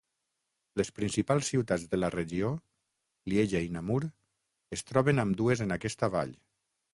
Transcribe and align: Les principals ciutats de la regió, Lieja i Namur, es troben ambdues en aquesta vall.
Les 0.79 0.87
principals 0.99 1.49
ciutats 1.51 1.85
de 1.91 1.99
la 1.99 2.09
regió, 2.15 2.49
Lieja 3.33 3.61
i 3.67 3.71
Namur, 3.77 3.99
es 4.79 4.85
troben 4.93 5.25
ambdues 5.27 5.63
en 5.69 5.77
aquesta 5.77 6.11
vall. 6.19 6.35